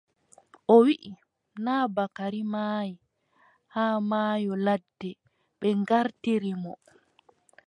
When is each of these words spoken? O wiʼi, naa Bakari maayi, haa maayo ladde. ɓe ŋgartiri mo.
O 0.75 0.75
wiʼi, 0.85 1.11
naa 1.65 1.85
Bakari 1.95 2.41
maayi, 2.53 2.93
haa 3.73 3.95
maayo 4.09 4.51
ladde. 4.65 5.11
ɓe 5.59 5.67
ŋgartiri 5.79 6.51
mo. 6.63 6.73